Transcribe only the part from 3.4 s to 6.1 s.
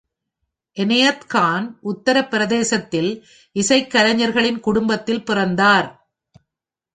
இசைக் கலைஞர்களின் குடும்பத்தில் பிறந்தார்.